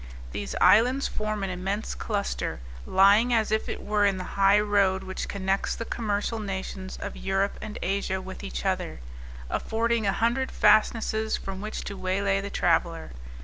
These 0.31 0.55
islands 0.59 1.07
form 1.07 1.43
an 1.43 1.51
immense 1.51 1.93
cluster, 1.93 2.59
lying 2.87 3.31
as 3.35 3.51
if 3.51 3.69
it 3.69 3.83
were 3.83 4.03
in 4.03 4.17
the 4.17 4.23
high 4.33 4.59
road 4.59 5.03
which 5.03 5.27
connects 5.27 5.75
the 5.75 5.85
commercial 5.85 6.39
nations 6.39 6.97
of 6.99 7.15
Europe 7.15 7.59
and 7.61 7.77
Asia 7.83 8.19
with 8.19 8.43
each 8.43 8.65
other, 8.65 8.99
affording 9.47 10.07
a 10.07 10.11
hundred 10.13 10.49
fastnesses 10.51 11.37
from 11.37 11.61
which 11.61 11.83
to 11.83 11.95
waylay 11.95 12.41
the 12.41 12.49
traveller. 12.49 13.11